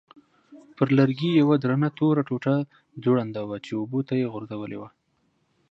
پر 0.75 0.87
لرګي 0.97 1.31
یوه 1.41 1.55
درنه 1.63 1.89
توره 1.97 2.21
ټوټه 2.29 2.55
ځوړنده 3.03 3.41
وه 3.45 3.57
چې 3.65 3.71
اوبو 3.79 3.99
ته 4.07 4.13
یې 4.19 4.31
غورځولې 4.33 4.77
وه. 4.81 4.89